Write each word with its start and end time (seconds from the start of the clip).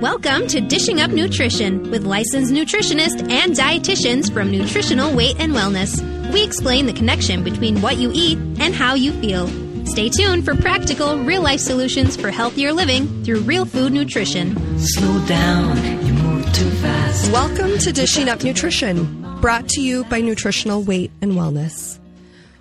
Welcome 0.00 0.48
to 0.48 0.60
Dishing 0.60 1.00
Up 1.00 1.10
Nutrition 1.10 1.90
with 1.90 2.04
licensed 2.04 2.52
nutritionists 2.52 3.30
and 3.30 3.54
dietitians 3.54 4.30
from 4.30 4.50
Nutritional 4.50 5.14
Weight 5.14 5.36
and 5.38 5.52
Wellness. 5.52 6.02
We 6.32 6.42
explain 6.42 6.86
the 6.86 6.92
connection 6.92 7.44
between 7.44 7.80
what 7.80 7.96
you 7.96 8.10
eat 8.12 8.36
and 8.58 8.74
how 8.74 8.94
you 8.94 9.12
feel. 9.20 9.46
Stay 9.86 10.08
tuned 10.08 10.44
for 10.44 10.56
practical, 10.56 11.18
real 11.20 11.42
life 11.42 11.60
solutions 11.60 12.16
for 12.16 12.30
healthier 12.30 12.72
living 12.72 13.24
through 13.24 13.40
real 13.40 13.64
food 13.64 13.92
nutrition. 13.92 14.56
Slow 14.78 15.24
down, 15.26 15.76
you 16.04 16.12
move 16.12 16.44
too 16.52 16.70
fast. 16.70 17.30
Welcome 17.32 17.78
to 17.78 17.92
Dishing 17.92 18.28
Up 18.28 18.42
Nutrition, 18.42 19.40
brought 19.40 19.68
to 19.70 19.80
you 19.80 20.04
by 20.04 20.20
Nutritional 20.20 20.82
Weight 20.82 21.12
and 21.22 21.32
Wellness. 21.32 21.98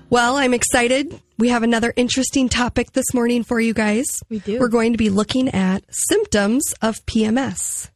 Well, 0.10 0.38
I'm 0.38 0.54
excited. 0.54 1.20
We 1.38 1.50
have 1.50 1.64
another 1.64 1.94
interesting 1.96 2.48
topic 2.48 2.92
this 2.92 3.14
morning 3.14 3.44
for 3.44 3.60
you 3.60 3.74
guys. 3.74 4.06
We 4.30 4.40
do. 4.40 4.60
We're 4.60 4.68
going 4.68 4.92
to 4.92 4.98
be 4.98 5.10
looking 5.10 5.50
at 5.50 5.84
symptoms 5.90 6.74
of 6.82 7.04
PMS 7.06 7.90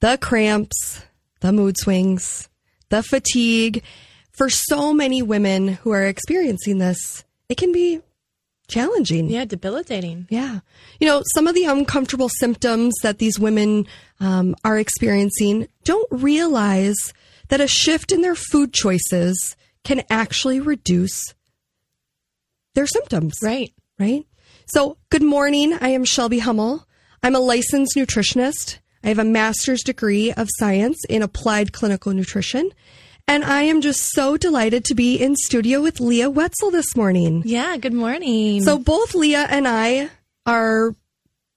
the 0.00 0.18
cramps, 0.18 1.02
the 1.40 1.52
mood 1.52 1.76
swings, 1.78 2.48
the 2.90 3.02
fatigue. 3.02 3.82
For 4.32 4.50
so 4.50 4.92
many 4.92 5.22
women 5.22 5.68
who 5.68 5.92
are 5.92 6.04
experiencing 6.04 6.76
this, 6.76 7.24
it 7.48 7.56
can 7.56 7.72
be 7.72 8.02
challenging. 8.68 9.30
Yeah, 9.30 9.46
debilitating. 9.46 10.26
Yeah. 10.28 10.60
You 11.00 11.06
know, 11.06 11.22
some 11.34 11.46
of 11.46 11.54
the 11.54 11.64
uncomfortable 11.64 12.28
symptoms 12.28 12.94
that 13.02 13.18
these 13.18 13.38
women 13.38 13.86
um, 14.20 14.54
are 14.62 14.78
experiencing 14.78 15.68
don't 15.84 16.08
realize 16.10 17.14
that 17.48 17.62
a 17.62 17.66
shift 17.66 18.12
in 18.12 18.20
their 18.20 18.34
food 18.34 18.74
choices 18.74 19.56
can 19.84 20.02
actually 20.10 20.60
reduce 20.60 21.34
their 22.76 22.86
symptoms. 22.86 23.34
Right. 23.42 23.72
Right. 23.98 24.24
So, 24.66 24.98
good 25.10 25.22
morning. 25.22 25.76
I 25.80 25.88
am 25.88 26.04
Shelby 26.04 26.38
Hummel. 26.38 26.86
I'm 27.22 27.34
a 27.34 27.40
licensed 27.40 27.96
nutritionist. 27.96 28.78
I 29.02 29.08
have 29.08 29.18
a 29.18 29.24
master's 29.24 29.82
degree 29.82 30.32
of 30.32 30.48
science 30.58 31.04
in 31.08 31.22
applied 31.22 31.72
clinical 31.72 32.12
nutrition. 32.12 32.70
And 33.26 33.44
I 33.44 33.62
am 33.62 33.80
just 33.80 34.12
so 34.12 34.36
delighted 34.36 34.84
to 34.84 34.94
be 34.94 35.16
in 35.16 35.34
studio 35.34 35.82
with 35.82 35.98
Leah 35.98 36.30
Wetzel 36.30 36.70
this 36.70 36.94
morning. 36.94 37.42
Yeah, 37.44 37.76
good 37.76 37.92
morning. 37.92 38.62
So 38.62 38.78
both 38.78 39.14
Leah 39.14 39.46
and 39.50 39.66
I 39.66 40.10
are 40.44 40.94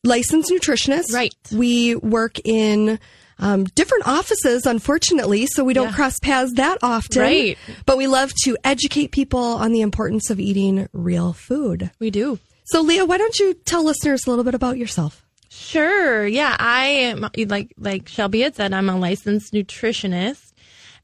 licensed 0.03 0.49
nutritionists. 0.49 1.13
Right. 1.13 1.35
We 1.51 1.95
work 1.95 2.39
in 2.43 2.99
um, 3.39 3.63
different 3.75 4.05
offices, 4.07 4.65
unfortunately, 4.65 5.47
so 5.47 5.63
we 5.63 5.73
don't 5.73 5.87
Yeah. 5.89 5.93
cross 5.95 6.15
paths 6.21 6.51
that 6.55 6.77
often. 6.83 7.21
Right. 7.21 7.57
But 7.85 7.97
we 7.97 8.07
love 8.07 8.33
to 8.43 8.57
educate 8.63 9.11
people 9.11 9.39
on 9.39 9.71
the 9.71 9.81
importance 9.81 10.29
of 10.29 10.39
eating 10.39 10.87
real 10.93 11.33
food. 11.33 11.89
we 11.99 12.09
do. 12.11 12.39
So, 12.65 12.81
Leah, 12.81 13.05
why 13.05 13.17
don't 13.17 13.39
you 13.39 13.55
tell 13.65 13.83
listeners 13.83 14.21
a 14.27 14.29
little 14.29 14.43
bit 14.45 14.53
about 14.53 14.77
yourself? 14.77 15.25
Sure. 15.49 16.27
Yeah, 16.27 16.55
I 16.59 16.85
am 16.85 17.27
like 17.47 17.73
like 17.77 18.07
Shelby 18.07 18.41
had 18.41 18.55
said, 18.55 18.73
I'm 18.73 18.89
a 18.89 18.97
licensed 18.97 19.51
nutritionist, 19.53 20.53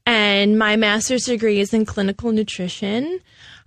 and 0.06 0.56
my 0.58 0.76
master's 0.76 1.24
degree 1.24 1.58
is 1.58 1.74
in 1.74 1.84
clinical 1.84 2.30
nutrition. 2.30 3.18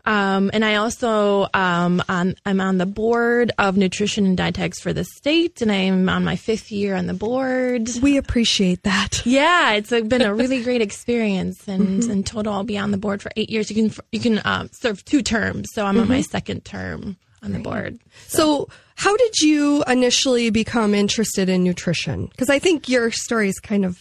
Um, 0.05 0.49
and 0.53 0.63
I 0.65 0.75
also 0.75 1.47
um, 1.53 2.01
on, 2.09 2.35
I'm 2.45 2.59
on 2.61 2.77
the 2.77 2.85
board 2.85 3.51
of 3.57 3.77
nutrition 3.77 4.25
and 4.25 4.37
dietetics 4.37 4.79
for 4.79 4.93
the 4.93 5.03
state, 5.03 5.61
and 5.61 5.71
I'm 5.71 6.09
on 6.09 6.23
my 6.23 6.35
fifth 6.35 6.71
year 6.71 6.95
on 6.95 7.05
the 7.07 7.13
board. 7.13 7.89
We 8.01 8.17
appreciate 8.17 8.83
that. 8.83 9.25
Yeah, 9.25 9.73
it's 9.73 9.89
been 9.89 10.21
a 10.21 10.33
really 10.33 10.63
great 10.63 10.81
experience, 10.81 11.67
and 11.67 12.03
in 12.05 12.23
total, 12.23 12.53
I'll 12.53 12.63
be 12.63 12.77
on 12.77 12.91
the 12.91 12.97
board 12.97 13.21
for 13.21 13.31
eight 13.35 13.49
years. 13.49 13.69
You 13.69 13.89
can 13.89 14.03
you 14.11 14.19
can 14.19 14.41
um, 14.45 14.69
serve 14.73 15.03
two 15.05 15.21
terms, 15.21 15.67
so 15.73 15.85
I'm 15.85 15.99
on 15.99 16.07
my 16.07 16.21
second 16.21 16.65
term 16.65 17.17
on 17.43 17.51
the 17.53 17.59
board. 17.59 17.99
So, 18.27 18.67
how 18.95 19.15
did 19.15 19.39
you 19.39 19.83
initially 19.87 20.49
become 20.49 20.93
interested 20.93 21.47
in 21.49 21.63
nutrition? 21.63 22.25
Because 22.27 22.49
I 22.49 22.59
think 22.59 22.89
your 22.89 23.11
story 23.11 23.47
is 23.49 23.59
kind 23.59 23.85
of 23.85 23.97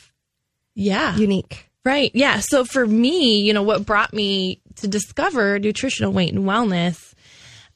Yeah, 0.74 1.16
unique. 1.16 1.69
right. 1.84 2.10
Yeah. 2.14 2.41
So 2.41 2.64
for 2.64 2.84
me, 2.86 3.41
you 3.41 3.52
know, 3.52 3.62
what 3.62 3.86
brought 3.86 4.12
me 4.12 4.60
to 4.81 4.89
discover 4.89 5.59
nutritional 5.59 6.12
weight 6.12 6.33
and 6.33 6.44
wellness. 6.44 7.15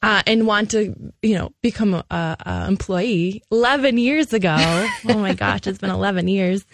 Uh, 0.01 0.21
and 0.27 0.45
want 0.45 0.71
to, 0.71 0.93
you 1.21 1.33
know, 1.33 1.53
become 1.61 1.93
a, 1.93 2.03
a, 2.11 2.65
employee 2.67 3.41
11 3.53 3.97
years 3.97 4.33
ago. 4.33 4.53
oh 5.07 5.17
my 5.17 5.33
gosh, 5.33 5.65
it's 5.65 5.77
been 5.77 5.89
11 5.89 6.27
years. 6.27 6.65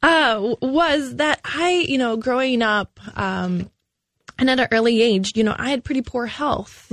Uh, 0.00 0.54
was 0.62 1.16
that 1.16 1.40
I, 1.44 1.84
you 1.88 1.98
know, 1.98 2.16
growing 2.16 2.62
up, 2.62 3.00
um, 3.18 3.68
and 4.38 4.48
at 4.48 4.60
an 4.60 4.68
early 4.70 5.02
age, 5.02 5.32
you 5.34 5.42
know, 5.42 5.56
I 5.58 5.70
had 5.70 5.82
pretty 5.82 6.02
poor 6.02 6.26
health. 6.26 6.86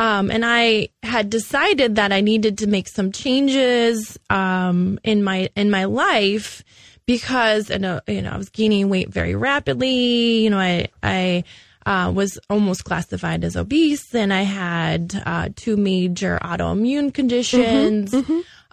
Um, 0.00 0.30
and 0.30 0.46
I 0.46 0.88
had 1.02 1.28
decided 1.28 1.96
that 1.96 2.10
I 2.10 2.22
needed 2.22 2.56
to 2.58 2.66
make 2.66 2.88
some 2.88 3.12
changes 3.12 4.18
um, 4.30 4.98
in 5.04 5.22
my 5.22 5.50
in 5.54 5.70
my 5.70 5.84
life 5.84 6.64
because 7.04 7.68
you 7.68 7.78
know, 7.78 8.00
you 8.06 8.22
know 8.22 8.30
I 8.30 8.38
was 8.38 8.48
gaining 8.48 8.88
weight 8.88 9.10
very 9.10 9.34
rapidly. 9.34 10.42
You 10.42 10.48
know, 10.48 10.58
I 10.58 10.88
I 11.02 11.44
uh, 11.86 12.12
was 12.14 12.38
almost 12.48 12.84
classified 12.84 13.44
as 13.44 13.56
obese, 13.56 14.14
and 14.14 14.32
I 14.32 14.42
had 14.42 15.22
uh, 15.26 15.48
two 15.56 15.76
major 15.76 16.38
autoimmune 16.42 17.12
conditions. 17.12 18.14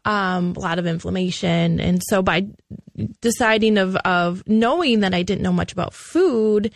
Um, 0.06 0.54
a 0.56 0.60
lot 0.60 0.80
of 0.80 0.88
inflammation, 0.88 1.82
and 1.82 2.02
so 2.08 2.22
by 2.22 2.48
deciding 3.20 3.78
of 3.78 3.96
of 3.98 4.42
knowing 4.48 5.02
that 5.02 5.14
I 5.14 5.22
didn't 5.22 5.42
know 5.42 5.52
much 5.52 5.74
about 5.74 5.94
food 5.94 6.72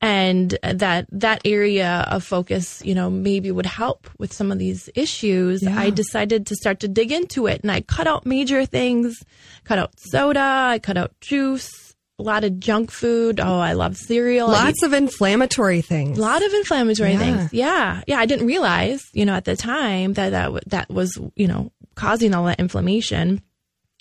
and 0.00 0.56
that 0.62 1.06
that 1.10 1.40
area 1.44 2.06
of 2.10 2.22
focus, 2.22 2.82
you 2.84 2.94
know, 2.94 3.10
maybe 3.10 3.50
would 3.50 3.66
help 3.66 4.08
with 4.18 4.32
some 4.32 4.52
of 4.52 4.58
these 4.60 4.88
issues, 4.94 5.62
Yeah. 5.62 5.76
I 5.76 5.90
decided 5.90 6.46
to 6.46 6.54
start 6.54 6.78
to 6.80 6.88
dig 6.88 7.10
into 7.10 7.46
it 7.48 7.62
and 7.62 7.72
I 7.72 7.80
cut 7.80 8.06
out 8.06 8.24
major 8.26 8.64
things, 8.66 9.20
cut 9.64 9.78
out 9.80 9.92
soda, 9.98 10.68
I 10.74 10.78
cut 10.78 10.96
out 10.96 11.12
juice, 11.20 11.85
a 12.18 12.22
lot 12.22 12.44
of 12.44 12.58
junk 12.58 12.90
food. 12.90 13.40
Oh, 13.40 13.58
I 13.58 13.74
love 13.74 13.96
cereal. 13.96 14.48
Lots 14.48 14.82
of 14.82 14.92
inflammatory 14.94 15.82
things. 15.82 16.16
a 16.18 16.20
lot 16.20 16.42
of 16.44 16.52
inflammatory 16.54 17.12
Yeah. 17.12 17.18
things. 17.18 17.52
Yeah. 17.52 18.02
Yeah. 18.06 18.18
I 18.18 18.24
didn't 18.26 18.46
realize, 18.46 19.02
you 19.12 19.26
know, 19.26 19.34
at 19.34 19.44
the 19.44 19.56
time 19.56 20.14
that 20.14 20.30
that, 20.30 20.70
that 20.70 20.88
was, 20.90 21.18
you 21.34 21.46
know, 21.46 21.72
causing 21.94 22.32
all 22.34 22.46
that 22.46 22.58
inflammation. 22.58 23.42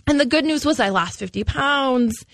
And 0.08 0.20
the 0.20 0.26
good 0.26 0.46
news 0.46 0.66
was 0.66 0.80
I 0.80 0.90
lost 0.90 1.20
50 1.20 1.44
pounds 1.44 2.26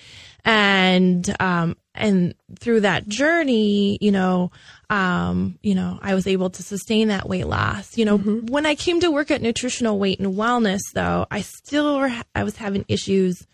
and, 0.45 1.33
um, 1.39 1.77
and 1.95 2.35
through 2.59 2.81
that 2.81 3.07
journey, 3.07 3.97
you 4.01 4.11
know, 4.11 4.51
um, 4.89 5.57
you 5.61 5.73
know, 5.75 5.99
I 6.01 6.15
was 6.15 6.27
able 6.27 6.49
to 6.51 6.63
sustain 6.63 7.07
that 7.09 7.27
weight 7.27 7.47
loss. 7.47 7.97
You 7.97 8.05
know, 8.05 8.17
when 8.17 8.65
I 8.65 8.75
came 8.75 8.99
to 9.01 9.11
work 9.11 9.29
at 9.31 9.41
Nutritional 9.41 9.97
Weight 9.99 10.19
and 10.19 10.35
Wellness, 10.35 10.81
though, 10.93 11.25
I 11.31 11.41
still 11.41 11.97
were, 11.97 12.11
I 12.35 12.43
was 12.43 12.55
having 12.57 12.85
issues 12.87 13.45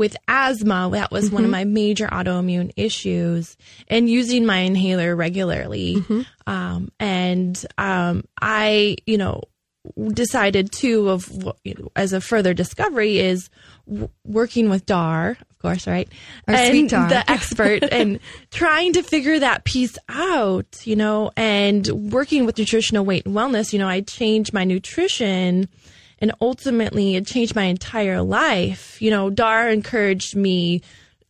with 0.00 0.16
asthma. 0.26 0.88
That 0.92 1.12
was 1.12 1.30
one 1.30 1.44
of 1.44 1.50
my 1.50 1.64
major 1.64 2.06
autoimmune 2.06 2.72
issues, 2.74 3.58
and 3.86 4.08
using 4.08 4.46
my 4.46 4.60
inhaler 4.60 5.14
regularly. 5.14 6.02
Um, 6.46 6.90
and 6.98 7.66
um, 7.76 8.24
I, 8.40 8.96
you 9.06 9.18
know, 9.18 9.42
decided 10.12 10.72
too 10.72 11.10
of 11.10 11.30
you 11.64 11.74
know, 11.74 11.92
as 11.94 12.14
a 12.14 12.20
further 12.22 12.54
discovery 12.54 13.18
is 13.18 13.50
w- 13.86 14.08
working 14.24 14.70
with 14.70 14.86
Dar, 14.86 15.36
of 15.50 15.58
course, 15.58 15.86
right? 15.86 16.08
Our 16.48 16.54
and 16.54 16.68
sweet 16.70 16.90
Dar. 16.90 17.08
the 17.10 17.30
expert 17.30 17.82
and 17.92 18.20
trying 18.50 18.94
to 18.94 19.02
figure 19.02 19.38
that 19.38 19.64
piece 19.64 19.98
out, 20.08 20.86
you 20.86 20.96
know, 20.96 21.30
and 21.36 21.86
working 22.10 22.46
with 22.46 22.56
nutritional 22.56 23.04
weight 23.04 23.26
and 23.26 23.34
wellness, 23.34 23.74
you 23.74 23.78
know, 23.78 23.88
I 23.88 24.00
changed 24.00 24.54
my 24.54 24.64
nutrition 24.64 25.68
and 26.20 26.32
ultimately 26.40 27.16
it 27.16 27.26
changed 27.26 27.54
my 27.54 27.64
entire 27.64 28.22
life. 28.22 29.00
You 29.00 29.10
know, 29.10 29.30
Dar 29.30 29.68
encouraged 29.68 30.36
me 30.36 30.82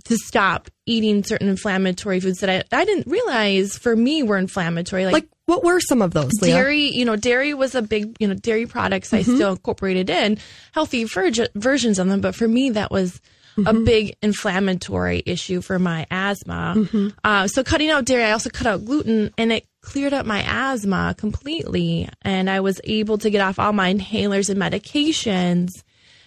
to 0.05 0.17
stop 0.17 0.71
eating 0.87 1.23
certain 1.25 1.49
inflammatory 1.49 2.21
foods 2.21 2.41
that 2.41 2.51
I, 2.51 2.77
I 2.77 2.85
didn't 2.85 3.07
realize 3.07 3.77
for 3.77 3.95
me 3.95 4.23
were 4.23 4.39
inflammatory. 4.39 5.05
like, 5.05 5.13
like 5.13 5.29
what 5.47 5.65
were 5.65 5.81
some 5.81 6.01
of 6.01 6.13
those, 6.13 6.33
Leah? 6.41 6.55
dairy 6.55 6.83
you 6.83 7.05
know 7.05 7.17
dairy 7.17 7.55
was 7.55 7.75
a 7.75 7.83
big 7.83 8.17
you 8.21 8.29
know 8.29 8.35
dairy 8.35 8.67
products 8.67 9.13
i 9.13 9.21
mm-hmm. 9.21 9.35
still 9.35 9.51
incorporated 9.53 10.09
in 10.09 10.39
healthy 10.73 11.05
verge- 11.05 11.51
versions 11.55 11.99
of 11.99 12.07
them 12.07 12.21
but 12.21 12.35
for 12.35 12.47
me 12.47 12.71
that 12.71 12.91
was 12.91 13.21
a 13.67 13.75
big 13.75 14.17
inflammatory 14.23 15.23
issue 15.27 15.61
for 15.61 15.79
my 15.79 16.07
asthma. 16.11 16.89
Uh, 17.25 17.47
so 17.47 17.63
cutting 17.65 17.91
out 17.91 18.05
dairy 18.05 18.25
i 18.25 18.33
also 18.33 18.49
cut 18.51 18.67
out 18.67 18.85
gluten 18.85 19.33
and 19.37 19.53
it 19.53 19.67
cleared 19.83 20.13
up 20.13 20.27
my 20.27 20.43
asthma 20.47 21.15
completely. 21.19 22.09
And 22.23 22.49
i 22.51 22.61
was 22.61 22.81
able 22.85 23.19
to 23.19 23.31
get 23.31 23.41
off 23.41 23.59
all 23.59 23.73
my 23.73 23.93
inhalers 23.93 24.49
and 24.51 24.61
medications. 24.61 25.71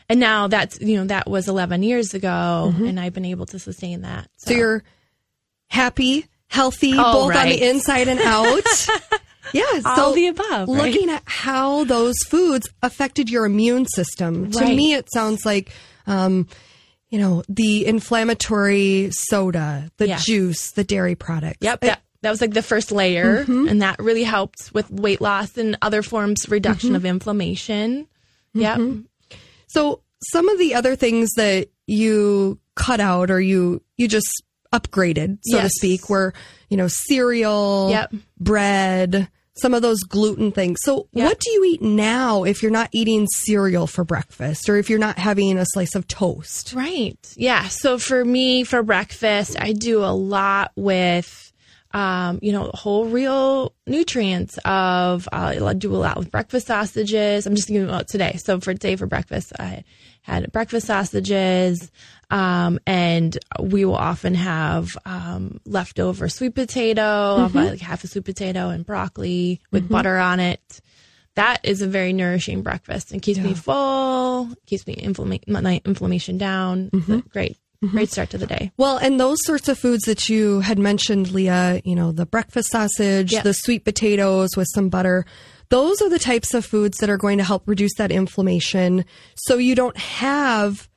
And 0.10 0.20
now 0.20 0.48
that's 0.48 0.80
you 0.81 0.98
know 0.98 1.06
that 1.06 1.30
was 1.30 1.48
11 1.48 1.81
years 1.84 2.14
ago 2.14 2.74
and 2.75 3.00
i've 3.00 3.14
been 3.14 3.26
able 3.26 3.46
to 3.48 3.60
sustain 3.60 4.02
that 4.02 4.28
So 4.38 4.54
you're 4.54 4.84
happy, 5.69 6.26
healthy, 6.48 6.94
Oh, 6.96 7.28
both 7.28 7.36
on 7.36 7.48
the 7.48 7.69
inside 7.69 8.08
and 8.08 8.19
out. 8.19 8.64
yeah. 9.54 9.64
all 9.86 10.14
the 10.14 10.28
above 10.28 10.68
right? 10.68 10.94
looking 10.94 11.10
at 11.10 11.24
how 11.26 11.84
those 11.86 12.16
foods 12.28 12.68
affected 12.81 13.30
your 13.30 13.46
immune 13.46 13.86
system, 13.88 14.52
to 14.52 14.66
me, 14.66 14.94
it 14.94 15.08
sounds 15.12 15.46
like, 15.46 15.72
um, 16.06 16.48
you 17.13 17.19
know, 17.19 17.44
the 17.48 17.86
inflammatory 17.86 19.12
soda, 19.12 19.92
the 19.98 20.07
Yes. 20.07 20.25
juice, 20.25 20.71
the 20.71 20.83
dairy 20.83 21.13
products. 21.13 21.60
Yep. 21.62 21.81
That, 21.81 22.01
that 22.24 22.31
was 22.31 22.42
like 22.42 22.56
the 22.56 22.63
first 22.63 22.92
layer. 22.92 23.44
Mm-hmm. 23.44 23.68
And 23.68 23.81
that 23.83 24.00
really 24.00 24.24
helped 24.24 24.71
with 24.74 24.89
weight 24.89 25.21
loss 25.21 25.56
and 25.56 25.77
other 25.83 26.01
forms 26.01 26.50
reduction 26.50 26.89
mm-hmm. 26.89 26.95
of 26.95 27.06
inflammation. 27.06 28.07
Yep. 28.56 28.77
Mm-hmm. 28.80 29.01
So 29.68 30.01
some 30.31 30.50
of 30.50 30.57
the 30.57 30.74
other 30.74 30.95
things 30.95 31.30
that 31.36 31.68
you 31.86 32.60
cut 32.75 33.00
out 33.00 33.30
or 33.30 33.39
you 33.39 33.83
you 33.95 34.07
just 34.07 34.42
upgraded, 34.74 35.38
so 35.44 35.62
to 35.62 35.69
speak, 35.69 36.09
were 36.09 36.33
you 36.69 36.77
know 36.77 36.88
cereal, 36.88 37.92
Yep. 37.92 38.13
bread, 38.39 39.30
some 39.56 39.74
of 39.74 39.82
those 39.82 40.00
gluten 40.02 40.52
things. 40.52 40.80
So, 40.82 41.08
Yep. 41.14 41.26
what 41.28 41.40
do 41.40 41.52
you 41.52 41.64
eat 41.66 41.82
now 41.82 42.44
if 42.44 42.62
you're 42.64 42.72
not 42.72 42.90
eating 42.92 43.28
cereal 43.28 43.86
for 43.88 44.04
breakfast 44.04 44.68
or 44.68 44.78
if 44.78 44.90
you're 44.90 44.98
not 45.00 45.20
having 45.20 45.58
a 45.60 45.66
slice 45.74 45.94
of 45.96 46.08
toast? 46.08 46.74
Right. 46.74 47.18
Yeah. 47.36 47.68
So 47.68 47.98
for 48.00 48.26
me, 48.26 48.64
for 48.64 48.82
breakfast, 48.84 49.56
I 49.60 49.74
do 49.74 50.04
a 50.04 50.10
lot 50.14 50.72
with, 50.76 51.53
um, 51.94 52.40
you 52.42 52.51
know, 52.51 52.72
whole 52.74 53.06
real 53.06 53.74
nutrients 53.86 54.57
of, 54.66 55.28
uh, 55.31 55.54
I 55.63 55.74
do 55.74 55.95
a 55.95 55.98
lot 55.98 56.18
with 56.18 56.31
breakfast 56.31 56.68
sausages. 56.68 57.45
I'm 57.45 57.56
just 57.56 57.68
thinking 57.68 57.88
about 57.88 58.07
today. 58.07 58.38
So 58.38 58.60
for 58.60 58.74
today 58.74 58.95
for 58.95 59.06
breakfast, 59.06 59.54
I 59.60 59.84
had 60.22 60.51
breakfast 60.51 60.88
sausages. 60.88 61.92
Um, 62.31 62.80
and 62.88 63.38
we 63.60 63.86
will 63.86 63.95
often 63.95 64.34
have, 64.34 64.98
um, 65.06 65.60
leftover 65.66 66.30
sweet 66.30 66.56
potato, 66.56 67.01
I'll 67.01 67.50
buy 67.50 67.69
like 67.69 67.80
half 67.80 68.04
a 68.04 68.07
sweet 68.07 68.25
potato 68.25 68.69
and 68.69 68.86
broccoli 68.86 69.62
with 69.72 69.88
butter 69.88 70.18
on 70.18 70.40
it 70.40 70.81
that 71.36 71.62
is 71.63 71.81
a 71.81 71.88
very 71.88 72.13
nourishing 72.13 72.62
breakfast 72.62 73.12
and 73.12 73.22
keeps 73.22 73.40
me 73.40 73.54
full, 73.56 74.50
keeps 74.68 74.86
me 74.86 74.95
inflama- 74.95 75.48
my 75.48 75.81
inflammation 75.84 76.38
down. 76.38 76.92
A 76.94 77.22
Great, 77.30 77.57
Mm-hmm. 77.83 77.97
great 77.97 78.09
start 78.09 78.30
to 78.30 78.38
the 78.38 78.47
day. 78.47 78.71
Well, 78.77 78.97
and 78.97 79.19
those 79.19 79.38
sorts 79.44 79.68
of 79.68 79.77
foods 79.77 80.03
that 80.06 80.30
you 80.30 80.62
had 80.62 80.80
mentioned, 80.80 81.31
Leah, 81.31 81.81
you 81.83 81.95
know, 81.95 82.12
the 82.13 82.25
breakfast 82.25 82.69
sausage, 82.71 83.33
Yep. 83.33 83.44
the 83.44 83.53
sweet 83.53 83.83
potatoes 83.83 84.56
with 84.56 84.68
some 84.74 84.88
butter, 84.89 85.25
those 85.69 86.01
are 86.01 86.09
the 86.09 86.19
types 86.19 86.53
of 86.53 86.65
foods 86.65 86.97
that 87.00 87.09
are 87.09 87.18
going 87.18 87.39
to 87.39 87.44
help 87.44 87.63
reduce 87.68 87.94
that 87.97 88.12
inflammation 88.12 89.03
so 89.35 89.57
you 89.57 89.75
don't 89.75 89.97
have 89.97 90.88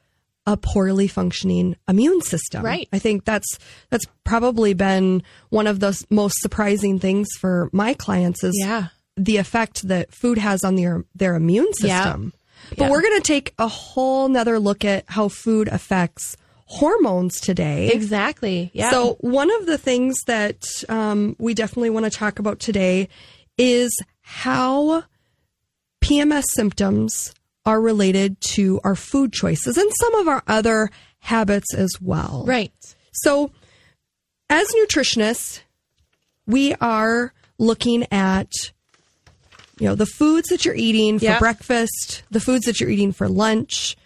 a 0.46 0.56
poorly 0.56 1.08
functioning 1.08 1.74
immune 1.88 2.20
system. 2.22 2.64
Right. 2.64 2.88
I 2.92 3.00
think 3.00 3.24
that's 3.24 3.58
that's 3.90 4.06
probably 4.22 4.74
been 4.74 5.24
one 5.50 5.66
of 5.66 5.80
the 5.80 6.00
most 6.08 6.40
surprising 6.40 7.00
things 7.00 7.26
for 7.40 7.68
my 7.72 7.94
clients 7.94 8.44
is 8.44 8.54
Yeah. 8.60 8.88
the 9.16 9.38
effect 9.38 9.88
that 9.88 10.14
food 10.14 10.38
has 10.38 10.62
on 10.62 10.76
their 10.76 11.04
their 11.16 11.34
immune 11.34 11.72
system. 11.74 12.32
Yeah. 12.34 12.74
But 12.76 12.84
Yeah. 12.84 12.90
we're 12.90 13.02
going 13.02 13.16
to 13.20 13.26
take 13.26 13.54
a 13.58 13.66
whole 13.66 14.28
nother 14.28 14.60
look 14.60 14.84
at 14.84 15.04
how 15.08 15.28
food 15.28 15.66
affects 15.68 16.36
hormones 16.68 17.40
today. 17.40 17.88
Exactly. 17.88 18.70
Yeah. 18.74 18.90
So, 18.90 19.14
one 19.20 19.50
of 19.60 19.66
the 19.66 19.78
things 19.78 20.16
that 20.26 20.64
um, 20.88 21.36
we 21.38 21.54
definitely 21.54 21.90
want 21.90 22.04
to 22.04 22.10
talk 22.10 22.38
about 22.38 22.58
today 22.58 23.08
is 23.56 23.96
how 24.20 25.04
PMS 26.02 26.44
symptoms 26.54 27.32
are 27.64 27.80
related 27.80 28.40
to 28.40 28.80
our 28.84 28.94
food 28.94 29.32
choices 29.32 29.76
and 29.76 29.90
some 30.00 30.14
of 30.16 30.28
our 30.28 30.42
other 30.46 30.90
habits 31.20 31.74
as 31.74 31.90
well. 32.00 32.44
right. 32.46 32.72
So, 33.12 33.50
as 34.50 34.66
nutritionists, 34.84 35.60
we 36.46 36.74
are 36.80 37.32
looking 37.58 38.06
at 38.12 38.50
you 39.78 39.86
know 39.88 39.94
the 39.94 40.06
foods 40.06 40.48
that 40.48 40.64
you're 40.64 40.74
eating 40.74 41.18
for 41.18 41.24
Yeah. 41.24 41.38
breakfast, 41.38 42.22
the 42.30 42.40
foods 42.40 42.66
that 42.66 42.80
you're 42.80 42.90
eating 42.90 43.12
for 43.12 43.28
lunch. 43.28 43.96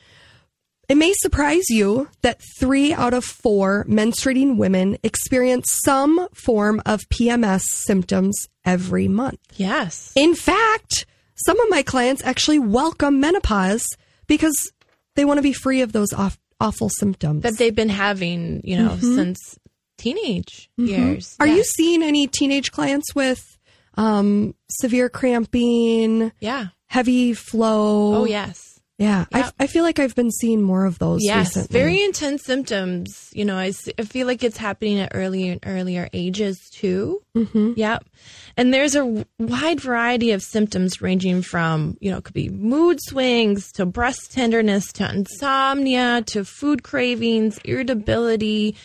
It 0.90 0.96
may 0.96 1.12
surprise 1.19 1.70
you 1.70 2.08
that 2.22 2.40
3 2.58 2.92
out 2.92 3.14
of 3.14 3.25
4 3.25 3.84
menstruating 3.88 4.56
women 4.56 4.98
experience 5.04 5.78
some 5.84 6.26
form 6.34 6.82
of 6.84 7.00
PMS 7.10 7.60
symptoms 7.62 8.48
every 8.64 9.06
month. 9.06 9.38
Yes. 9.54 10.12
In 10.16 10.34
fact, 10.34 11.06
some 11.37 11.60
of 11.60 11.70
my 11.70 11.82
clients 11.82 12.25
actually 12.25 12.58
welcome 12.58 13.20
menopause 13.20 13.87
because 14.26 14.72
they 15.14 15.25
want 15.25 15.38
to 15.38 15.42
be 15.42 15.52
free 15.52 15.81
of 15.82 15.92
those 15.92 16.12
off, 16.12 16.40
awful 16.60 16.88
symptoms. 16.88 17.44
That 17.44 17.56
they've 17.56 17.72
been 17.75 17.88
having, 17.88 18.60
you 18.64 18.76
know, 18.76 18.96
since 18.98 19.38
teenage 19.96 20.70
years. 20.76 21.37
Are 21.38 21.46
Yeah. 21.46 21.54
you 21.54 21.62
seeing 21.62 22.02
any 22.02 22.26
teenage 22.26 22.72
clients 22.72 23.14
with 23.14 23.40
um, 23.94 24.54
severe 24.70 25.08
cramping, 25.08 26.32
Yeah. 26.40 26.69
heavy 26.87 27.32
flow? 27.34 28.16
Oh, 28.22 28.25
yes. 28.25 28.69
Yeah, 29.00 29.25
Yep. 29.35 29.55
I, 29.58 29.64
I 29.64 29.67
feel 29.67 29.82
like 29.82 29.99
I've 29.99 30.14
been 30.14 30.31
seeing 30.31 30.61
more 30.61 30.85
of 30.85 30.99
those 30.99 31.25
Yes, 31.25 31.56
recently. 31.56 31.73
very 31.81 32.02
intense 32.05 32.44
symptoms. 32.44 33.31
You 33.32 33.47
know, 33.47 33.56
I, 33.56 33.73
I 33.99 34.02
feel 34.02 34.26
like 34.26 34.44
it's 34.44 34.58
happening 34.58 35.00
at 35.00 35.12
earlier 35.14 35.52
and 35.52 35.61
earlier 35.64 36.11
ages 36.12 36.58
too. 36.70 37.23
Mm-hmm. 37.35 37.73
Yep. 37.76 38.05
And 38.58 38.75
there's 38.75 38.94
a 38.94 39.25
wide 39.38 39.81
variety 39.81 40.32
of 40.32 40.43
symptoms 40.43 41.00
ranging 41.00 41.41
from, 41.41 41.97
you 42.00 42.11
know, 42.11 42.19
it 42.19 42.25
could 42.25 42.35
be 42.35 42.50
mood 42.50 42.99
swings 43.00 43.73
to 43.73 43.87
breast 43.87 44.32
tenderness 44.32 44.93
to 44.93 45.11
insomnia 45.11 46.23
to 46.26 46.44
food 46.44 46.82
cravings, 46.82 47.58
irritability, 47.64 48.76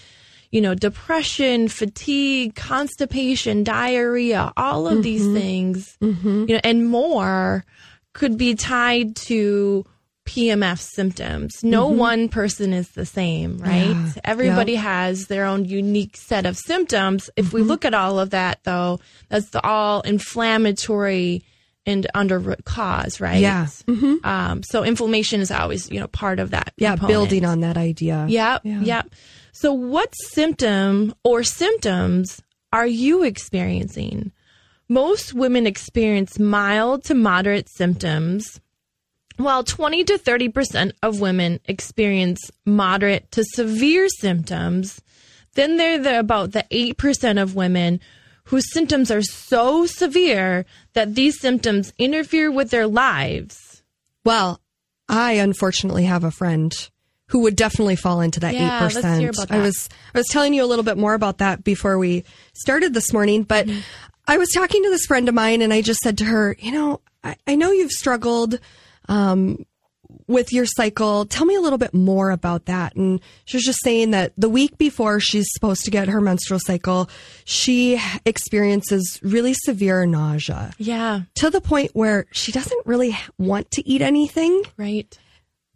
you 0.52 0.62
know, 0.62 0.74
depression, 0.76 1.68
fatigue, 1.68 2.56
constipation, 2.56 3.66
diarrhea, 3.66 4.54
all 4.56 4.88
of 4.88 5.04
these 5.04 5.26
things, 5.34 5.98
you 6.00 6.46
know, 6.48 6.60
and 6.64 6.88
more 6.90 7.66
could 8.14 8.38
be 8.38 8.56
tied 8.56 9.14
to 9.18 9.86
PMS 10.25 10.80
symptoms. 10.80 11.63
No 11.63 11.88
mm-hmm. 11.88 12.00
one 12.00 12.30
person 12.30 12.74
is 12.74 12.89
the 12.89 13.06
same, 13.06 13.57
right? 13.60 13.89
Yeah. 13.89 14.12
Everybody 14.24 14.75
has 14.75 15.27
their 15.27 15.45
own 15.45 15.66
unique 15.66 16.18
set 16.18 16.45
of 16.45 16.57
symptoms. 16.57 17.30
If 17.36 17.54
we 17.54 17.62
mm-hmm. 17.62 17.69
look 17.69 17.86
at 17.86 17.94
all 17.94 18.19
of 18.19 18.31
that, 18.31 18.60
though, 18.63 19.00
that's 19.30 19.50
the 19.50 19.63
all 19.66 20.01
inflammatory 20.01 21.44
and 21.86 22.07
under 22.16 22.39
root 22.39 22.66
cause, 22.66 23.22
right? 23.22 23.39
Yeah. 23.39 23.66
Mm-hmm. 23.66 24.25
Um, 24.25 24.63
so 24.63 24.83
inflammation 24.83 25.42
is 25.42 25.51
always, 25.51 25.89
you 25.92 26.00
know, 26.00 26.07
part 26.07 26.39
of 26.39 26.51
that. 26.51 26.74
yeah, 26.78 26.92
component. 26.92 27.13
building 27.13 27.45
on 27.45 27.60
that 27.62 27.78
idea. 27.78 28.25
Yep. 28.28 28.62
Yeah. 28.63 28.81
Yep. 28.81 29.10
So, 29.51 29.71
what 29.71 30.13
symptom 30.16 31.13
or 31.24 31.44
symptoms 31.44 32.42
are 32.74 32.88
you 32.88 33.24
experiencing? 33.24 34.31
Most 34.89 35.33
women 35.33 35.66
experience 35.66 36.38
mild 36.38 37.06
to 37.06 37.16
moderate 37.16 37.69
symptoms, 37.69 38.60
while 39.38 39.64
20 39.64 40.04
to 40.06 40.18
30% 40.18 40.92
of 41.04 41.20
women 41.20 41.60
experience 41.66 42.52
moderate 42.66 43.32
to 43.32 43.44
severe 43.44 44.08
symptoms. 44.10 45.02
Then 45.54 45.78
there 45.78 45.96
are 45.96 46.04
the, 46.04 46.20
about 46.20 46.52
the 46.52 46.66
8% 46.72 47.42
of 47.42 47.56
women 47.56 48.00
whose 48.46 48.72
symptoms 48.74 49.10
are 49.10 49.22
so 49.22 49.86
severe 49.86 50.66
that 50.94 51.16
these 51.16 51.40
symptoms 51.40 51.94
interfere 51.98 52.52
with 52.52 52.70
their 52.70 52.88
lives. 52.88 53.84
Well, 54.24 54.60
I 55.10 55.34
unfortunately 55.34 56.06
have 56.06 56.24
a 56.24 56.31
friend 56.31 56.74
who 57.30 57.40
would 57.40 57.56
definitely 57.56 57.96
fall 57.96 58.22
into 58.22 58.40
that 58.42 58.54
eight 58.54 58.60
Yeah, 58.60 58.80
percent. 58.80 59.52
I 59.52 59.59
was 59.59 59.90
I 60.14 60.18
was 60.19 60.28
telling 60.28 60.54
you 60.54 60.64
a 60.64 60.68
little 60.68 60.83
bit 60.86 60.98
more 60.98 61.16
about 61.16 61.40
that 61.40 61.64
before 61.64 61.98
we 61.98 62.24
started 62.54 62.94
this 62.94 63.12
morning, 63.14 63.44
but 63.44 63.66
Mm-hmm. 63.66 63.80
I 64.28 64.38
was 64.38 64.50
talking 64.56 64.81
to 64.83 64.90
this 64.90 65.06
friend 65.06 65.30
of 65.30 65.36
mine 65.36 65.62
and 65.62 65.71
I 65.71 65.81
just 65.83 66.00
said 66.00 66.18
to 66.18 66.26
her, 66.26 66.56
you 66.57 66.71
know, 66.71 67.00
I, 67.24 67.36
I 67.45 67.56
know 67.56 67.71
you've 67.71 67.92
struggled 67.92 68.59
um, 69.07 69.66
with 70.28 70.54
your 70.54 70.66
cycle. 70.66 71.26
Tell 71.26 71.45
me 71.45 71.56
a 71.56 71.62
little 71.62 71.78
bit 71.78 71.94
more 71.94 72.31
about 72.31 72.66
that. 72.66 72.95
And 72.95 73.19
she 73.45 73.57
was 73.57 73.64
just 73.64 73.80
saying 73.83 74.12
that 74.12 74.33
the 74.38 74.50
week 74.50 74.78
before 74.78 75.19
she's 75.19 75.45
supposed 75.54 75.83
to 75.85 75.92
get 75.92 76.07
her 76.07 76.21
menstrual 76.21 76.59
cycle, 76.59 77.09
she 77.44 78.00
experiences 78.26 79.19
really 79.24 79.54
severe 79.54 80.06
nausea 80.06 80.74
Yeah, 80.78 81.21
to 81.35 81.50
the 81.50 81.62
point 81.62 81.92
where 81.94 82.26
she 82.31 82.52
doesn't 82.52 82.85
really 82.85 83.18
want 83.38 83.71
to 83.71 83.88
eat 83.88 84.02
anything 84.02 84.64
right. 84.78 85.18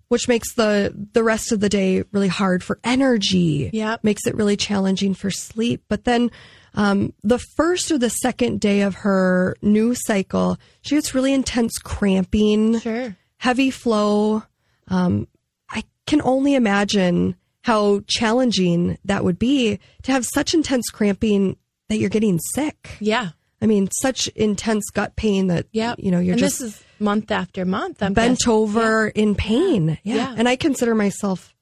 which 0.09 0.27
makes 0.27 0.53
the 0.55 0.93
the 1.13 1.23
rest 1.23 1.51
of 1.51 1.59
the 1.59 1.69
day 1.69 2.03
really 2.11 2.27
hard 2.27 2.63
for 2.63 2.79
energy. 2.83 3.69
Yeah. 3.73 3.97
makes 4.03 4.25
it 4.27 4.35
really 4.35 4.57
challenging 4.57 5.13
for 5.13 5.29
sleep. 5.31 5.83
But 5.89 6.05
then 6.05 6.31
um, 6.73 7.13
the 7.23 7.39
first 7.39 7.91
or 7.91 7.97
the 7.97 8.09
second 8.09 8.59
day 8.59 8.81
of 8.81 8.95
her 8.95 9.55
new 9.61 9.95
cycle, 9.95 10.57
she 10.81 10.95
gets 10.95 11.13
really 11.15 11.33
intense 11.33 11.77
cramping, 11.79 12.79
Sure. 12.79 13.15
heavy 13.37 13.71
flow. 13.71 14.43
Um, 14.87 15.27
I 15.69 15.83
can 16.07 16.21
only 16.23 16.55
imagine 16.55 17.35
how 17.63 18.01
challenging 18.07 18.97
that 19.05 19.23
would 19.23 19.37
be 19.39 19.79
to 20.03 20.11
have 20.11 20.25
such 20.25 20.53
intense 20.53 20.89
cramping 20.89 21.57
that 21.89 21.97
you're 21.99 22.09
getting 22.09 22.39
sick. 22.53 22.97
Yeah. 22.99 23.29
I 23.61 23.65
mean, 23.65 23.89
such 24.01 24.27
intense 24.29 24.89
gut 24.89 25.15
pain 25.17 25.47
that 25.47 25.67
Yeah. 25.73 25.95
you 25.97 26.11
know 26.11 26.19
you're 26.19 26.33
and 26.33 26.39
just 26.39 26.59
this 26.59 26.75
is 26.75 26.83
month 26.99 27.29
after 27.31 27.65
month. 27.65 28.01
I'm 28.01 28.13
bent 28.13 28.39
guessing. 28.39 28.53
over 28.53 29.07
in 29.09 29.35
pain. 29.35 29.97
Yeah. 30.03 30.15
Yeah. 30.15 30.35
And 30.37 30.47
I 30.47 30.55
consider 30.55 30.95
myself 30.95 31.53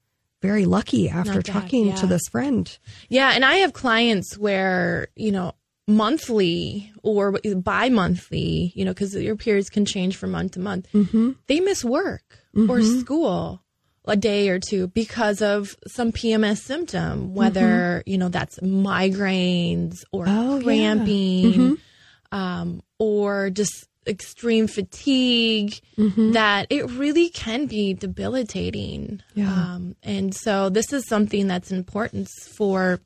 very 0.42 0.66
lucky 0.66 1.10
after 1.10 1.36
bad, 1.42 1.46
talking 1.46 1.94
to 1.96 2.08
this 2.08 2.22
friend. 2.32 2.78
Yeah, 3.10 3.32
and 3.34 3.44
I 3.46 3.56
have 3.58 3.74
clients 3.74 4.38
where 4.38 5.08
you 5.16 5.32
know 5.32 5.54
monthly 5.88 6.92
or 7.04 7.32
bi-monthly, 7.56 8.72
you 8.76 8.84
know, 8.86 8.92
because 8.92 9.16
your 9.16 9.36
periods 9.36 9.70
can 9.70 9.86
change 9.86 10.16
from 10.18 10.32
month 10.32 10.52
to 10.54 10.60
month. 10.60 10.88
Mm-hmm. 10.94 11.32
They 11.48 11.60
miss 11.60 11.84
work 11.84 12.40
or 12.70 12.82
school 12.82 13.62
a 14.06 14.16
day 14.16 14.50
or 14.50 14.60
two 14.60 14.88
because 14.88 15.42
of 15.42 15.76
some 15.88 16.12
PMS 16.12 16.58
symptom, 16.60 17.34
whether 17.36 18.04
you 18.06 18.18
know 18.18 18.30
that's 18.30 18.58
migraines 18.60 20.04
or 20.12 20.26
Oh, 20.28 20.58
yeah. 20.58 20.64
cramping, 20.64 21.78
um, 22.32 22.82
or 23.00 23.50
just 23.50 23.88
extreme 24.08 24.68
fatigue 24.68 25.80
that 26.32 26.68
it 26.70 26.90
really 26.92 27.30
can 27.30 27.66
be 27.66 27.94
debilitating. 27.94 29.22
Yeah. 29.36 29.52
Um, 29.52 29.96
and 30.04 30.34
so 30.34 30.70
this 30.70 30.94
is 30.94 31.08
something 31.08 31.48
that's 31.48 31.72
important 31.72 32.30
for 32.56 33.00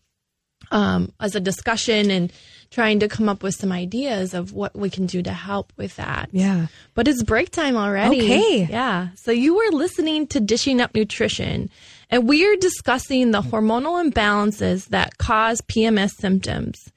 um, 0.72 1.12
as 1.20 1.36
a 1.36 1.40
discussion 1.40 2.12
and 2.12 2.32
trying 2.70 3.00
to 3.00 3.08
come 3.08 3.28
up 3.28 3.44
with 3.44 3.56
some 3.56 3.72
ideas 3.72 4.34
of 4.34 4.54
what 4.54 4.76
we 4.76 4.90
can 4.90 5.06
do 5.06 5.22
to 5.22 5.34
help 5.34 5.74
with 5.76 5.96
that. 5.98 6.30
Yeah. 6.32 6.68
But 6.94 7.08
it's 7.08 7.24
break 7.24 7.52
time 7.52 7.76
already. 7.76 8.22
Okay. 8.22 8.68
Yeah. 8.70 9.10
So 9.16 9.32
you 9.32 9.56
were 9.56 9.78
listening 9.78 10.28
to 10.28 10.40
Dishing 10.40 10.80
Up 10.80 10.96
Nutrition, 10.96 11.70
and 12.10 12.28
we 12.28 12.48
are 12.48 12.56
discussing 12.56 13.32
the 13.32 13.42
hormonal 13.42 14.10
imbalances 14.10 14.88
that 14.88 15.18
cause 15.18 15.62
PMS 15.62 16.12
symptoms. 16.20 16.92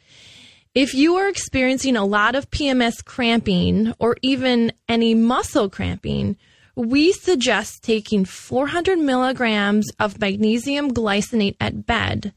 If 0.75 0.93
you 0.93 1.15
are 1.19 1.29
experiencing 1.29 1.95
a 1.95 2.05
lot 2.05 2.35
of 2.35 2.51
PMS 2.51 3.05
cramping 3.05 3.95
or 4.01 4.17
even 4.23 4.73
any 4.89 5.15
muscle 5.15 5.71
cramping, 5.71 6.37
we 6.75 7.13
suggest 7.13 7.85
taking 7.85 8.25
400 8.25 8.99
milligrams 8.99 9.87
of 10.01 10.19
magnesium 10.21 10.93
glycinate 10.93 11.55
at 11.61 11.87
bed. 11.87 12.33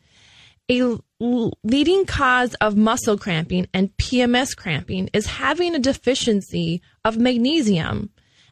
a 0.70 1.00
leading 1.20 2.06
cause 2.06 2.54
of 2.62 2.78
muscle 2.78 3.18
cramping 3.18 3.66
and 3.74 3.98
PMS 3.98 4.56
cramping 4.56 5.10
is 5.14 5.26
having 5.26 5.74
a 5.74 5.80
deficiency 5.80 6.84
of 7.04 7.18
magnesium. 7.18 8.12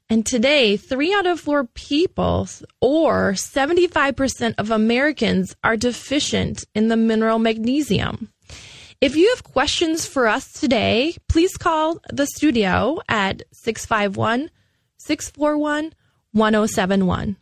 And 0.10 0.26
today, 0.26 0.78
three 0.78 1.14
out 1.14 1.28
of 1.28 1.40
four 1.40 1.66
people, 1.66 2.48
or 2.82 3.34
75% 3.34 4.56
of 4.58 4.72
Americans, 4.72 5.56
are 5.64 5.78
deficient 5.78 6.66
in 6.74 6.88
the 6.88 6.98
mineral 6.98 7.38
magnesium. 7.38 8.32
If 9.06 9.16
you 9.16 9.30
have 9.36 9.44
questions 9.44 10.08
for 10.08 10.26
us 10.26 10.52
today, 10.52 11.16
please 11.30 11.58
call 11.58 12.00
the 12.12 12.26
studio 12.26 13.02
at 13.08 13.44
651 13.52 14.50
641 14.98 15.94
1071. 16.32 17.36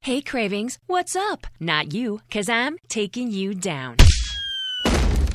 Hey, 0.00 0.20
Cravings, 0.20 0.80
what's 0.88 1.14
up? 1.14 1.46
Not 1.60 1.94
you, 1.94 2.20
because 2.26 2.48
I'm 2.48 2.78
taking 2.88 3.30
you 3.30 3.54
down. 3.54 3.94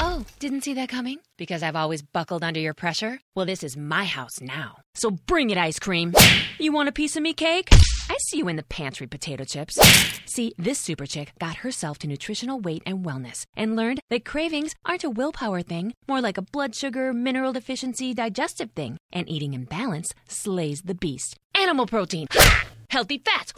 Oh, 0.05 0.25
didn't 0.39 0.65
see 0.65 0.73
that 0.73 0.89
coming? 0.89 1.19
Because 1.37 1.63
I've 1.63 1.77
always 1.77 2.01
buckled 2.01 2.43
under 2.43 2.59
your 2.59 2.73
pressure? 2.73 3.21
Well, 3.35 3.45
this 3.45 3.63
is 3.63 3.77
my 3.77 4.03
house 4.03 4.41
now. 4.41 4.79
So 4.95 5.11
bring 5.11 5.49
it, 5.49 5.57
ice 5.57 5.79
cream. 5.79 6.13
You 6.59 6.73
want 6.73 6.89
a 6.89 6.91
piece 6.91 7.15
of 7.15 7.23
me 7.23 7.33
cake? 7.33 7.69
I 8.09 8.17
see 8.27 8.39
you 8.39 8.49
in 8.49 8.57
the 8.57 8.63
pantry, 8.63 9.07
potato 9.07 9.45
chips. 9.45 9.79
See, 10.25 10.53
this 10.57 10.77
super 10.77 11.05
chick 11.05 11.31
got 11.39 11.55
herself 11.55 11.99
to 11.99 12.07
nutritional 12.07 12.59
weight 12.59 12.83
and 12.85 13.05
wellness 13.05 13.45
and 13.55 13.77
learned 13.77 14.01
that 14.09 14.25
cravings 14.25 14.75
aren't 14.83 15.05
a 15.05 15.09
willpower 15.09 15.61
thing, 15.61 15.93
more 16.05 16.19
like 16.19 16.37
a 16.37 16.41
blood 16.51 16.75
sugar, 16.75 17.13
mineral 17.13 17.53
deficiency, 17.53 18.13
digestive 18.13 18.71
thing. 18.71 18.97
And 19.13 19.29
eating 19.29 19.53
in 19.53 19.63
balance 19.63 20.13
slays 20.27 20.81
the 20.81 20.95
beast. 20.95 21.37
Animal 21.55 21.85
protein, 21.85 22.27
healthy 22.89 23.19
fats, 23.23 23.53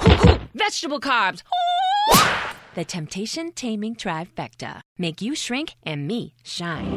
vegetable 0.53 0.99
carbs. 0.99 1.41
The 2.75 2.83
temptation 2.83 3.53
taming 3.53 3.95
trifecta. 3.95 4.81
Make 4.97 5.21
you 5.21 5.33
shrink 5.33 5.75
and 5.83 6.05
me 6.05 6.33
shine. 6.43 6.91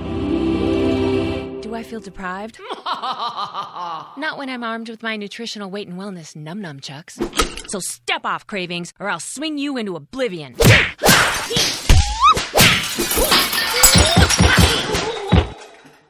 Do 1.61 1.76
I 1.76 1.85
feel 1.85 2.00
deprived? 2.00 2.58
Not 2.85 4.38
when 4.38 4.50
I'm 4.50 4.64
armed 4.64 4.88
with 4.88 5.04
my 5.04 5.16
nutritional 5.16 5.70
weight 5.70 5.87
and 5.87 5.97
wellness 5.97 6.35
num 6.35 6.61
num 6.61 6.80
chucks. 6.80 7.20
So 7.68 7.78
step 7.78 8.26
off, 8.26 8.44
cravings, 8.44 8.92
or 8.99 9.08
I'll 9.08 9.20
swing 9.20 9.56
you 9.56 9.76
into 9.76 9.94
oblivion. 9.94 10.56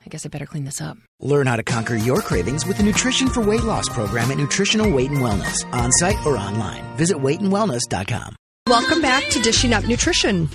I 0.01 0.09
guess 0.09 0.25
I 0.25 0.31
better 0.31 0.47
clean 0.47 0.65
this 0.65 0.81
up. 0.81 0.97
Learn 1.21 1.47
how 1.47 1.57
to 1.57 1.63
conquer 1.63 1.97
your 1.97 2.23
cravings 2.23 2.65
with 2.65 2.79
the 2.79 2.85
Nutrition 2.85 3.29
for 3.29 3.43
Weight 3.43 3.65
Loss 3.65 3.91
program 3.91 4.31
at 4.31 4.39
Nutritional 4.39 4.91
Weight 4.91 5.11
and 5.11 5.19
Wellness, 5.19 5.71
on 5.75 5.93
site 5.93 6.25
or 6.25 6.39
online. 6.39 6.97
Visit 6.97 7.19
weightandwellness.com. 7.19 8.35
Welcome 8.69 9.01
back 9.01 9.25
to 9.31 9.41
Dishing 9.41 9.73
Up 9.73 9.85
Nutrition. 9.85 10.51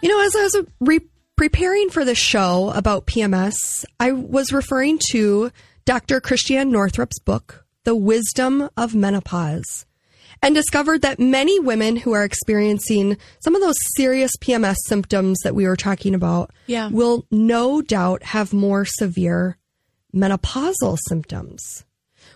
You 0.00 0.08
know, 0.08 0.24
as 0.24 0.34
I 0.34 0.42
was 0.42 0.54
uh, 0.54 0.62
re- 0.80 1.06
preparing 1.36 1.90
for 1.90 2.02
this 2.02 2.16
show 2.16 2.70
about 2.74 3.06
PMS, 3.06 3.84
I 4.00 4.12
was 4.12 4.54
referring 4.54 4.98
to 5.10 5.50
Dr. 5.84 6.22
Christiane 6.22 6.72
Northrup's 6.72 7.18
book, 7.18 7.66
The 7.84 7.94
Wisdom 7.94 8.70
of 8.78 8.94
Menopause, 8.94 9.84
and 10.42 10.54
discovered 10.54 11.02
that 11.02 11.20
many 11.20 11.60
women 11.60 11.96
who 11.96 12.12
are 12.12 12.24
experiencing 12.24 13.18
some 13.44 13.54
of 13.54 13.60
those 13.60 13.76
serious 13.96 14.32
PMS 14.40 14.76
symptoms 14.86 15.36
that 15.44 15.54
we 15.54 15.66
were 15.66 15.76
talking 15.76 16.14
about 16.14 16.52
Yeah. 16.66 16.88
will 16.88 17.26
no 17.30 17.82
doubt 17.82 18.22
have 18.22 18.54
more 18.54 18.86
severe 18.86 19.58
menopausal 20.14 20.96
symptoms. 21.06 21.84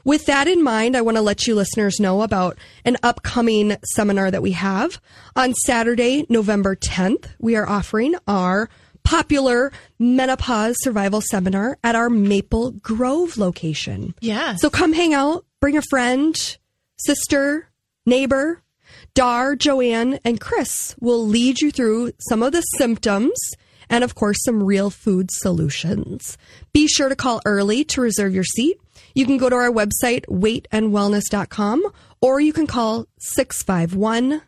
With 0.05 0.27
that 0.27 0.49
in 0.49 0.63
mind, 0.63 0.97
I 0.97 1.03
want 1.03 1.17
to 1.17 1.23
let 1.23 1.47
you 1.47 1.55
listeners 1.55 2.01
know 2.01 2.23
about 2.23 2.59
an 2.85 2.97
upcoming 3.03 3.77
seminar 3.95 4.31
that 4.31 4.43
we 4.43 4.53
have. 4.53 5.01
On 5.37 5.55
Saturday, 5.55 6.27
November 6.29 6.77
10th, 6.77 7.27
we 7.39 7.57
are 7.57 7.69
offering 7.69 8.15
our 8.27 8.69
popular 9.03 9.73
menopause 9.99 10.77
survival 10.81 11.21
seminar 11.21 11.79
at 11.83 11.95
our 11.95 12.11
Maple 12.11 12.73
Grove 12.73 13.39
location. 13.39 14.15
Yeah. 14.21 14.57
So 14.57 14.71
come 14.71 14.93
hang 14.93 15.15
out, 15.15 15.45
bring 15.61 15.77
a 15.77 15.83
friend, 15.83 16.37
sister, 16.97 17.69
neighbor. 18.07 18.63
Dar, 19.15 19.57
Joanne, 19.57 20.19
and 20.25 20.41
Chris 20.41 20.95
will 21.01 21.27
lead 21.27 21.61
you 21.61 21.71
through 21.71 22.13
some 22.29 22.43
of 22.43 22.53
the 22.53 22.61
symptoms 22.61 23.39
and, 23.89 24.05
of 24.05 24.15
course, 24.15 24.39
some 24.45 24.63
real 24.63 24.91
food 24.91 25.31
solutions. 25.33 26.39
Be 26.73 26.87
sure 26.87 27.09
to 27.09 27.17
call 27.17 27.41
early 27.45 27.85
to 27.85 28.01
reserve 28.01 28.35
your 28.35 28.45
seat. 28.45 28.79
You 29.15 29.27
can 29.27 29.37
go 29.37 29.49
to 29.49 29.57
our 29.57 29.71
website, 29.71 30.27
weightandwellness.com, 30.27 31.83
or 32.21 32.41
you 32.41 32.53
can 32.53 32.67
call 32.67 33.07
651 33.19 34.43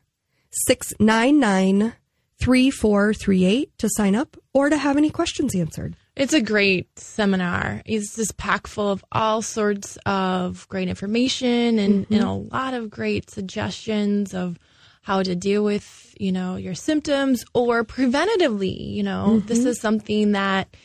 699 0.51 1.95
3438 2.41 3.79
to 3.79 3.89
sign 3.91 4.17
up 4.17 4.37
or 4.53 4.69
to 4.69 4.77
have 4.77 4.97
any 4.97 5.11
questions 5.11 5.55
answered. 5.55 5.97
It's 6.17 6.35
a 6.35 6.41
great 6.41 6.99
seminar. 6.99 7.83
It's 7.87 8.17
just 8.17 8.37
packed 8.37 8.69
full 8.69 8.91
of 8.91 9.05
all 9.13 9.41
sorts 9.41 9.97
of 10.05 10.69
great 10.69 10.89
information 10.89 11.79
and, 11.79 12.05
mm-hmm. 12.05 12.15
and 12.15 12.23
a 12.23 12.33
lot 12.33 12.75
of 12.75 12.91
great 12.91 13.31
suggestions 13.31 14.35
of 14.35 14.59
how 15.03 15.23
to 15.23 15.35
deal 15.35 15.65
with, 15.65 16.15
you 16.19 16.33
know, 16.33 16.57
your 16.57 16.75
symptoms 16.75 17.45
or 17.55 17.85
preventatively. 17.85 18.93
You 18.93 19.05
know, 19.05 19.41
this 19.41 19.61
mm-hmm. 19.61 19.69
is 19.69 19.81
something 19.81 20.33
that, 20.33 20.77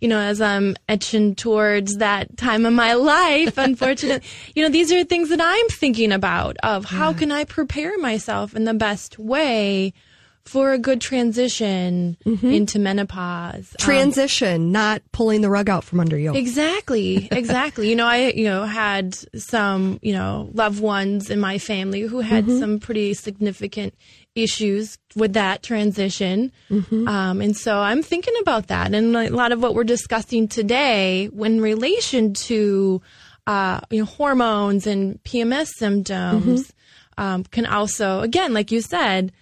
you 0.00 0.08
know, 0.08 0.18
as 0.18 0.40
I'm 0.40 0.76
etching 0.88 1.34
towards 1.34 1.96
that 1.96 2.36
time 2.36 2.66
of 2.66 2.72
my 2.72 2.94
life, 2.94 3.58
unfortunately, 3.58 4.28
you 4.54 4.62
know, 4.62 4.68
these 4.68 4.92
are 4.92 5.04
things 5.04 5.28
that 5.30 5.40
I'm 5.42 5.68
thinking 5.68 6.12
about 6.12 6.56
of 6.62 6.84
how 6.84 7.12
can 7.12 7.32
I 7.32 7.44
prepare 7.44 7.98
myself 7.98 8.54
in 8.54 8.64
the 8.64 8.74
best 8.74 9.18
way 9.18 9.92
for 10.48 10.72
a 10.72 10.78
good 10.78 10.98
transition 10.98 12.16
into 12.24 12.78
menopause. 12.78 13.76
Um, 13.78 13.84
Transition, 13.84 14.72
not 14.72 15.02
pulling 15.12 15.42
the 15.42 15.50
rug 15.50 15.68
out 15.68 15.84
from 15.84 16.00
under 16.00 16.18
you. 16.18 16.34
Exactly, 16.34 17.28
exactly. 17.32 17.90
you 17.90 17.94
know, 17.94 18.06
I 18.06 18.28
you 18.28 18.44
know 18.44 18.64
had 18.64 19.14
some 19.38 19.98
you 20.00 20.14
know 20.14 20.48
loved 20.54 20.80
ones 20.80 21.28
in 21.28 21.38
my 21.38 21.58
family 21.58 22.00
who 22.00 22.20
had 22.20 22.46
some 22.46 22.80
pretty 22.80 23.12
significant 23.12 23.94
issues 24.34 24.96
with 25.14 25.34
that 25.34 25.62
transition, 25.62 26.50
um, 26.70 27.42
and 27.42 27.54
so 27.54 27.78
I'm 27.78 28.02
thinking 28.02 28.34
about 28.40 28.68
that. 28.68 28.94
And 28.94 29.14
a 29.14 29.28
lot 29.28 29.52
of 29.52 29.60
what 29.60 29.74
we're 29.74 29.84
discussing 29.84 30.48
today, 30.48 31.28
in 31.30 31.60
relation 31.60 32.32
to 32.48 33.02
uh, 33.46 33.80
you 33.90 34.00
know 34.00 34.06
hormones 34.06 34.86
and 34.86 35.22
PMS 35.24 35.68
symptoms, 35.76 36.72
um, 37.18 37.44
can 37.44 37.66
also, 37.66 38.20
again, 38.20 38.54
like 38.54 38.70
you 38.70 38.80
said, 38.80 39.32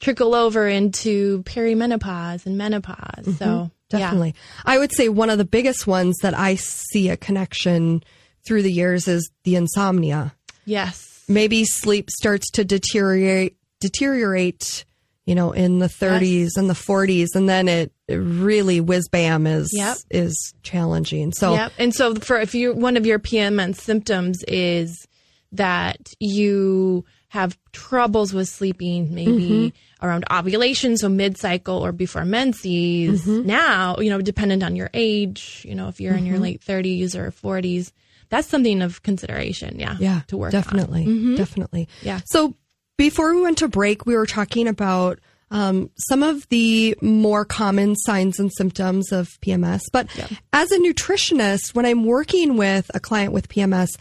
trickle 0.00 0.34
over 0.34 0.66
into 0.66 1.42
perimenopause 1.44 2.46
and 2.46 2.58
menopause. 2.58 3.24
So 3.24 3.46
mm-hmm. 3.46 3.96
yeah. 3.96 3.98
Definitely. 3.98 4.34
I 4.64 4.78
would 4.78 4.92
say 4.92 5.08
one 5.08 5.30
of 5.30 5.38
the 5.38 5.44
biggest 5.44 5.86
ones 5.86 6.16
that 6.22 6.36
I 6.36 6.56
see 6.56 7.08
a 7.08 7.16
connection 7.16 8.02
through 8.46 8.62
the 8.62 8.72
years 8.72 9.08
is 9.08 9.30
the 9.44 9.56
insomnia. 9.56 10.34
Yes. 10.64 11.24
Maybe 11.28 11.64
sleep 11.64 12.10
starts 12.10 12.50
to 12.52 12.64
deteriorate 12.64 13.56
deteriorate, 13.80 14.84
you 15.26 15.34
know, 15.34 15.52
in 15.52 15.80
the 15.80 15.86
30s 15.86 16.50
and 16.56 16.70
the 16.70 16.74
40s 16.74 17.28
and 17.34 17.48
then 17.48 17.68
it, 17.68 17.92
it 18.08 18.16
really 18.16 18.80
whiz 18.80 19.08
bam 19.08 19.46
is 19.46 19.70
Yep. 19.72 19.96
is 20.10 20.54
challenging. 20.62 21.32
So 21.32 21.54
Yep. 21.54 21.72
And 21.78 21.94
so 21.94 22.14
for 22.14 22.40
if 22.40 22.54
you 22.54 22.74
one 22.74 22.96
of 22.96 23.06
your 23.06 23.18
PMS 23.18 23.76
symptoms 23.76 24.42
is 24.48 25.06
that 25.52 26.12
you 26.20 27.04
have 27.36 27.58
troubles 27.72 28.32
with 28.32 28.48
sleeping, 28.48 29.14
maybe 29.14 29.72
mm-hmm. 29.72 30.06
around 30.06 30.24
ovulation, 30.30 30.96
so 30.96 31.08
mid 31.08 31.36
cycle 31.36 31.84
or 31.84 31.92
before 31.92 32.24
menses. 32.24 33.26
Mm-hmm. 33.26 33.46
Now, 33.46 33.96
you 33.98 34.08
know, 34.08 34.22
dependent 34.22 34.62
on 34.62 34.74
your 34.74 34.88
age, 34.94 35.64
you 35.68 35.74
know, 35.74 35.88
if 35.88 36.00
you're 36.00 36.14
in 36.14 36.24
your 36.24 36.36
mm-hmm. 36.36 36.44
late 36.44 36.60
30s 36.62 37.14
or 37.14 37.30
40s, 37.30 37.92
that's 38.30 38.48
something 38.48 38.80
of 38.80 39.02
consideration. 39.02 39.78
Yeah. 39.78 39.96
Yeah, 40.00 40.22
To 40.28 40.38
work 40.38 40.54
on. 40.54 40.60
definitely, 40.60 41.36
definitely. 41.36 41.88
Yeah. 42.02 42.20
So 42.24 42.54
before 42.96 43.34
we 43.34 43.42
went 43.42 43.58
to 43.58 43.68
break, 43.68 44.06
we 44.06 44.16
were 44.16 44.26
talking 44.26 44.66
about 44.66 45.20
um, 45.50 45.90
some 46.08 46.22
of 46.22 46.48
the 46.48 46.96
more 47.02 47.44
common 47.44 47.96
signs 47.96 48.40
and 48.40 48.50
symptoms 48.52 49.12
of 49.12 49.38
PMS. 49.42 49.82
But 49.92 50.08
as 50.52 50.72
a 50.72 50.78
nutritionist, 50.78 51.74
when 51.74 51.86
I'm 51.86 52.04
working 52.04 52.56
with 52.56 52.90
a 52.94 53.00
client 53.00 53.32
with 53.32 53.48
PMS, 53.48 53.96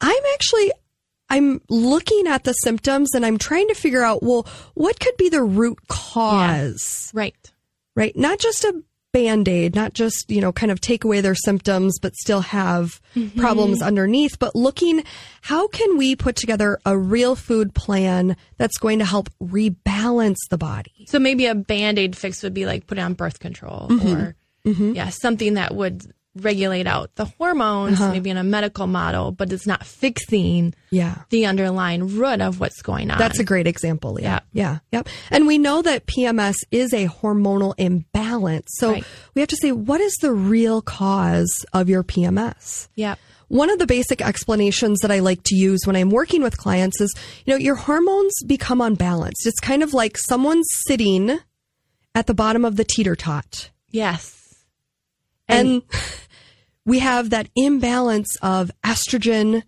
I'm 0.00 0.22
actually 0.34 0.72
I'm 1.30 1.60
looking 1.68 2.26
at 2.26 2.44
the 2.44 2.52
symptoms 2.52 3.14
and 3.14 3.24
I'm 3.24 3.38
trying 3.38 3.68
to 3.68 3.74
figure 3.74 4.02
out, 4.02 4.22
well, 4.22 4.46
what 4.74 4.98
could 4.98 5.16
be 5.16 5.28
the 5.28 5.42
root 5.42 5.78
cause? 5.88 7.10
Right. 7.14 7.52
right? 7.94 8.16
Not 8.16 8.40
just 8.40 8.64
a 8.64 8.82
band 9.12 9.48
aid, 9.48 9.74
not 9.74 9.92
just, 9.92 10.30
you 10.30 10.40
know, 10.40 10.52
kind 10.52 10.70
of 10.70 10.80
take 10.80 11.04
away 11.04 11.20
their 11.20 11.34
symptoms, 11.34 11.98
but 11.98 12.14
still 12.14 12.40
have 12.40 13.00
mm-hmm. 13.14 13.40
problems 13.40 13.82
underneath, 13.82 14.38
but 14.38 14.54
looking 14.54 15.02
how 15.42 15.68
can 15.68 15.96
we 15.96 16.14
put 16.14 16.36
together 16.36 16.78
a 16.84 16.96
real 16.96 17.34
food 17.34 17.74
plan 17.74 18.36
that's 18.56 18.78
going 18.78 18.98
to 18.98 19.04
help 19.04 19.28
rebalance 19.42 20.38
the 20.50 20.58
body? 20.58 21.06
So 21.08 21.18
maybe 21.18 21.46
a 21.46 21.54
band 21.54 21.98
aid 21.98 22.16
fix 22.16 22.42
would 22.42 22.54
be 22.54 22.66
like 22.66 22.86
put 22.86 22.98
on 22.98 23.14
birth 23.14 23.40
control 23.40 23.88
mm-hmm. 23.90 24.08
or 24.08 24.36
mm-hmm. 24.64 24.92
yeah, 24.92 25.08
something 25.08 25.54
that 25.54 25.74
would 25.74 26.12
regulate 26.36 26.86
out 26.86 27.14
the 27.16 27.24
hormones, 27.24 28.00
uh-huh. 28.00 28.12
maybe 28.12 28.30
in 28.30 28.36
a 28.36 28.44
medical 28.44 28.86
model, 28.86 29.32
but 29.32 29.52
it's 29.52 29.66
not 29.66 29.84
fixing 29.84 30.74
Yeah. 30.90 31.16
the 31.30 31.46
underlying 31.46 32.16
root 32.16 32.40
of 32.40 32.60
what's 32.60 32.82
going 32.82 33.10
on. 33.10 33.18
That's 33.18 33.40
a 33.40 33.44
great 33.44 33.66
example. 33.66 34.18
Yeah. 34.20 34.40
Yeah. 34.52 34.78
Yep. 34.92 35.08
And 35.30 35.46
we 35.46 35.58
know 35.58 35.82
that 35.82 36.06
PMS 36.06 36.54
is 36.70 36.92
a 36.92 37.08
hormonal 37.08 37.74
imbalance. 37.78 38.68
So 38.76 38.92
Right. 38.92 39.04
we 39.34 39.40
have 39.40 39.48
to 39.48 39.56
say, 39.56 39.72
what 39.72 40.00
is 40.00 40.14
the 40.20 40.32
real 40.32 40.82
cause 40.82 41.50
of 41.72 41.88
your 41.88 42.04
PMS? 42.04 42.88
Yeah. 42.94 43.16
One 43.48 43.68
of 43.68 43.80
the 43.80 43.86
basic 43.86 44.22
explanations 44.22 45.00
that 45.00 45.10
I 45.10 45.18
like 45.18 45.42
to 45.46 45.56
use 45.56 45.80
when 45.84 45.96
I'm 45.96 46.10
working 46.10 46.40
with 46.42 46.56
clients 46.56 47.00
is, 47.00 47.12
you 47.44 47.52
know, 47.52 47.58
your 47.58 47.74
hormones 47.74 48.32
become 48.46 48.80
unbalanced. 48.80 49.44
It's 49.44 49.58
kind 49.58 49.82
of 49.82 49.92
like 49.92 50.16
someone 50.16 50.62
sitting 50.86 51.40
at 52.14 52.28
the 52.28 52.34
bottom 52.34 52.64
of 52.64 52.76
the 52.76 52.84
teeter 52.84 53.16
tot. 53.16 53.70
Yes. 53.90 54.36
And 55.52 55.82
we 56.84 56.98
have 57.00 57.30
that 57.30 57.48
imbalance 57.56 58.36
of 58.42 58.70
estrogen 58.84 59.62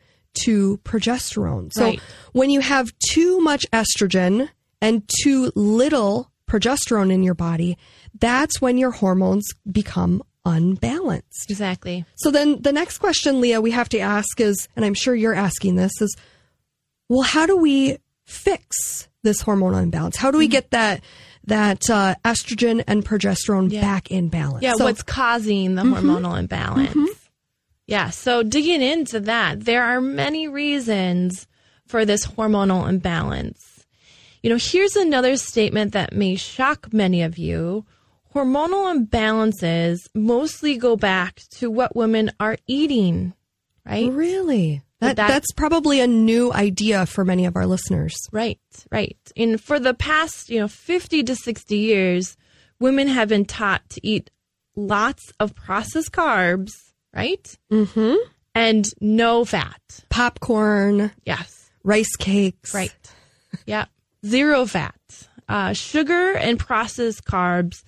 to 0.44 0.78
progesterone. 0.84 1.70
So 1.72 1.84
Right. 1.84 2.00
when 2.32 2.50
you 2.50 2.60
have 2.60 2.92
too 3.10 3.40
much 3.40 3.66
estrogen 3.72 4.48
and 4.80 5.02
too 5.22 5.52
little 5.54 6.30
progesterone 6.48 7.12
in 7.12 7.22
your 7.22 7.34
body, 7.34 7.76
that's 8.18 8.60
when 8.60 8.78
your 8.78 8.90
hormones 8.92 9.46
become 9.70 10.22
unbalanced. 10.44 11.50
Exactly. 11.50 12.04
So 12.16 12.30
then 12.30 12.60
the 12.62 12.72
next 12.72 12.98
question, 12.98 13.40
Leah, 13.40 13.60
we 13.60 13.70
have 13.72 13.88
to 13.90 13.98
ask 13.98 14.40
is, 14.40 14.68
and 14.74 14.84
I'm 14.84 14.94
sure 14.94 15.14
you're 15.14 15.34
asking 15.34 15.76
this, 15.76 15.92
is 16.00 16.16
well, 17.08 17.22
how 17.22 17.46
do 17.46 17.56
we 17.56 17.98
fix 18.24 19.08
this 19.22 19.42
hormonal 19.42 19.82
imbalance? 19.82 20.16
How 20.16 20.30
do 20.30 20.36
Mm-hmm. 20.36 20.38
we 20.40 20.48
get 20.48 20.70
that 20.70 21.02
that 21.46 21.88
uh, 21.90 22.14
estrogen 22.24 22.82
and 22.86 23.04
progesterone 23.04 23.70
Yeah. 23.72 23.80
back 23.80 24.10
in 24.10 24.28
balance? 24.28 24.62
Yeah, 24.62 24.74
So- 24.74 24.84
what's 24.84 25.02
causing 25.02 25.74
the 25.74 25.82
hormonal 25.82 26.38
imbalance? 26.38 26.96
Yeah, 27.86 28.10
so 28.10 28.42
digging 28.42 28.80
into 28.80 29.20
that, 29.20 29.64
there 29.64 29.82
are 29.82 30.00
many 30.00 30.48
reasons 30.48 31.46
for 31.86 32.04
this 32.04 32.26
hormonal 32.26 32.88
imbalance. 32.88 33.84
You 34.42 34.50
know, 34.50 34.56
here's 34.58 34.96
another 34.96 35.36
statement 35.36 35.92
that 35.92 36.12
may 36.12 36.36
shock 36.36 36.92
many 36.92 37.22
of 37.22 37.38
you. 37.38 37.84
Hormonal 38.34 38.96
imbalances 39.06 39.98
mostly 40.14 40.76
go 40.76 40.96
back 40.96 41.42
to 41.58 41.70
what 41.70 41.94
women 41.94 42.30
are 42.40 42.56
eating, 42.66 43.34
right? 43.84 44.10
Really? 44.10 44.82
That, 45.02 45.16
that- 45.16 45.28
that's 45.28 45.52
probably 45.52 46.00
a 46.00 46.06
new 46.06 46.52
idea 46.52 47.06
for 47.06 47.24
many 47.24 47.44
of 47.46 47.56
our 47.56 47.66
listeners. 47.66 48.14
Right, 48.32 48.58
right. 48.90 49.16
And 49.36 49.60
for 49.60 49.78
the 49.78 49.94
past, 49.94 50.48
you 50.50 50.60
know, 50.60 50.68
50 50.68 51.22
to 51.24 51.36
60 51.36 51.76
years, 51.76 52.36
women 52.80 53.08
have 53.08 53.28
been 53.28 53.44
taught 53.44 53.88
to 53.90 54.06
eat 54.06 54.30
lots 54.76 55.32
of 55.40 55.54
processed 55.54 56.12
carbs, 56.12 56.70
right? 57.14 57.56
Mm-hmm. 57.70 58.14
And 58.54 58.84
no 59.00 59.44
fat. 59.44 59.80
Popcorn, 60.10 61.10
Yes, 61.24 61.70
rice 61.84 62.14
cakes. 62.16 62.74
right. 62.74 62.92
yeah, 63.66 63.86
zero 64.26 64.66
fat. 64.66 64.94
Uh, 65.48 65.72
sugar 65.72 66.32
and 66.36 66.58
processed 66.58 67.24
carbs 67.24 67.82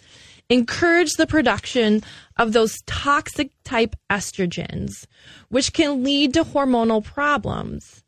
encourage 0.55 1.13
the 1.19 1.27
production 1.27 2.03
of 2.39 2.53
those 2.53 2.81
toxic 2.87 3.51
type 3.65 3.97
estrogens, 4.11 5.07
which 5.49 5.73
can 5.73 6.03
lead 6.05 6.33
to 6.35 6.45
hormonal 6.45 7.05
problems. 7.05 8.03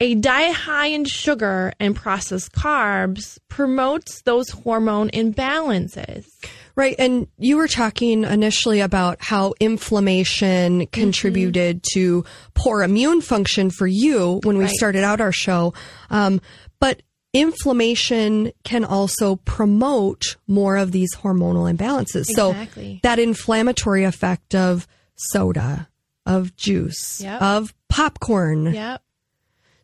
A 0.00 0.16
diet 0.16 0.54
high 0.56 0.86
in 0.86 1.04
sugar 1.04 1.72
and 1.78 1.94
processed 1.94 2.52
carbs 2.52 3.38
promotes 3.48 4.22
those 4.22 4.50
hormone 4.50 5.10
imbalances. 5.10 6.26
Right. 6.74 6.96
And 6.98 7.28
you 7.38 7.56
were 7.56 7.68
talking 7.68 8.24
initially 8.24 8.80
about 8.80 9.18
how 9.20 9.54
inflammation 9.60 10.86
contributed 10.88 11.84
to 11.92 12.24
poor 12.54 12.82
immune 12.82 13.20
function 13.20 13.70
for 13.70 13.86
you 13.86 14.40
when 14.42 14.58
we 14.58 14.64
Right. 14.64 14.74
started 14.74 15.04
out 15.04 15.20
our 15.20 15.30
show. 15.30 15.72
Um, 16.10 16.40
but 16.80 17.02
inflammation 17.32 18.52
can 18.64 18.84
also 18.84 19.36
promote 19.36 20.36
more 20.46 20.76
of 20.76 20.92
these 20.92 21.14
hormonal 21.16 21.72
imbalances. 21.74 22.28
Exactly. 22.30 22.96
So 22.96 23.00
that 23.02 23.18
inflammatory 23.18 24.04
effect 24.04 24.54
of 24.54 24.86
soda, 25.14 25.88
of 26.26 26.54
juice, 26.56 27.20
Yep. 27.20 27.42
of 27.42 27.74
popcorn. 27.88 28.74
Yep. 28.74 29.02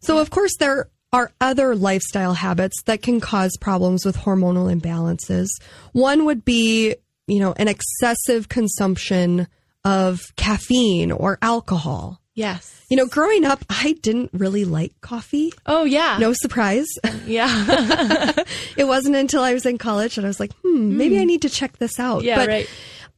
So, 0.01 0.19
of 0.19 0.31
course, 0.31 0.57
there 0.59 0.89
are 1.13 1.33
other 1.41 1.75
lifestyle 1.75 2.35
habits 2.35 2.83
that 2.85 3.03
can 3.03 3.19
cause 3.21 3.57
problems 3.61 4.05
with 4.05 4.17
hormonal 4.17 4.73
imbalances. 4.73 5.49
One 5.93 6.25
would 6.27 6.45
be, 6.45 6.95
you 7.27 7.41
know, 7.41 7.55
an 7.57 7.67
excessive 7.69 8.49
consumption 8.49 9.49
of 9.85 10.21
caffeine 10.37 11.11
or 11.11 11.39
alcohol. 11.43 12.21
Yes. 12.39 12.85
You 12.89 12.97
know, 12.97 13.07
growing 13.07 13.45
up, 13.45 13.65
I 13.69 13.97
didn't 14.01 14.31
really 14.33 14.65
like 14.65 14.93
coffee. 15.01 15.53
Oh 15.67 15.85
yeah. 15.85 16.19
No 16.19 16.33
surprise. 16.33 16.87
Yeah. 17.27 17.51
it 18.77 18.87
wasn't 18.87 19.17
until 19.17 19.43
I 19.43 19.53
was 19.53 19.67
in 19.67 19.77
college 19.77 20.15
that 20.17 20.25
I 20.25 20.29
was 20.29 20.41
like, 20.41 20.53
hmm, 20.65 20.97
maybe 20.97 21.19
I 21.19 21.25
need 21.25 21.43
to 21.43 21.51
check 21.51 21.77
this 21.77 21.99
out. 22.01 22.23
Yeah, 22.25 22.37
but 22.37 22.49
right. 22.49 22.71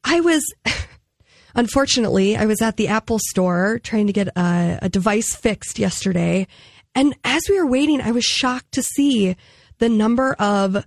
I 0.03 0.21
was, 0.21 0.43
unfortunately, 1.55 2.37
I 2.37 2.47
was 2.47 2.61
at 2.61 2.77
the 2.77 2.89
Apple 2.89 3.21
store 3.21 3.79
trying 3.85 4.09
to 4.09 4.13
get 4.13 4.29
a, 4.37 4.81
a 4.83 4.89
device 4.89 5.37
fixed 5.37 5.79
yesterday. 5.79 6.49
And 6.95 7.15
as 7.23 7.43
we 7.49 7.57
were 7.61 7.67
waiting, 7.69 8.01
I 8.01 8.11
was 8.11 8.25
shocked 8.25 8.73
to 8.73 8.83
see 8.83 9.37
the 9.79 9.89
number 9.89 10.33
of 10.35 10.85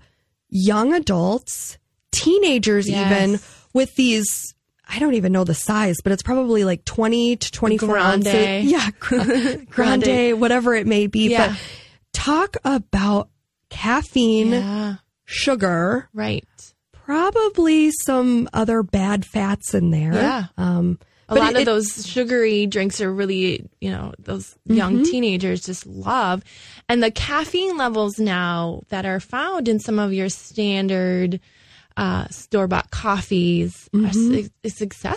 young 0.50 0.94
adults, 0.94 1.78
teenagers 2.12 2.90
Yes. 2.90 3.10
even, 3.10 3.40
with 3.74 3.96
these. 3.96 4.54
I 4.94 5.00
don't 5.00 5.16
even 5.16 5.32
know 5.32 5.44
the 5.44 5.54
size, 5.56 5.98
but 6.04 6.12
it's 6.12 6.22
probably 6.24 6.64
like 6.66 6.86
20 6.86 7.38
to 7.38 7.52
24 7.52 7.90
Grande. 7.90 8.28
ounces. 8.28 8.66
Yeah. 8.72 8.90
Grande, 9.00 9.70
Grande. 9.70 10.40
whatever 10.40 10.76
it 10.76 10.86
may 10.86 11.08
be. 11.08 11.30
Yeah. 11.32 11.48
But 11.50 11.58
talk 12.14 12.58
about 12.64 13.30
caffeine, 13.70 14.52
yeah. 14.52 14.96
sugar, 15.26 16.10
Right. 16.14 16.46
probably 16.92 17.92
some 18.06 18.48
other 18.54 18.84
bad 18.84 19.26
fats 19.26 19.74
in 19.74 19.90
there. 19.92 20.14
Yeah. 20.14 20.46
Um, 20.58 21.00
A 21.30 21.36
lot 21.36 21.54
it- 21.54 21.60
of 21.60 21.66
those 21.66 22.06
sugary 22.06 22.68
drinks 22.68 23.02
are 23.02 23.12
really, 23.12 23.68
you 23.82 23.90
know, 23.90 24.14
those 24.20 24.56
young 24.66 24.98
Mm-hmm. 24.98 25.04
teenagers 25.12 25.62
just 25.62 25.86
love. 25.88 26.44
And 26.88 27.02
the 27.02 27.12
caffeine 27.12 27.78
levels 27.78 28.20
now 28.20 28.82
that 28.90 29.06
are 29.06 29.20
found 29.20 29.68
in 29.68 29.80
some 29.80 29.98
of 30.00 30.14
your 30.14 30.30
standard 30.30 31.40
uh, 31.98 32.28
store 32.30 32.68
bought 32.68 32.92
coffees 32.92 33.90
Mm-hmm. 33.94 34.06
are, 34.34 34.50
is 34.64 34.82
excessive. 34.82 35.12